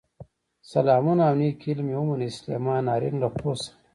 [0.71, 3.73] سلامونه او نیکې هیلې مې ومنئ، سليمان آرین له خوست څخه